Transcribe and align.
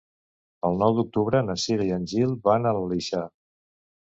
El 0.69 0.79
nou 0.83 0.95
d'octubre 0.99 1.41
na 1.49 1.57
Cira 1.65 1.87
i 1.91 1.93
en 1.99 2.09
Gil 2.15 2.35
van 2.49 2.67
a 2.67 2.73
l'Aleixar. 2.79 3.23